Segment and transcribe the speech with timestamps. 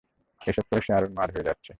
[0.41, 1.69] এসব করে সে আরো উম্মাদ হয়ে যাচ্ছে।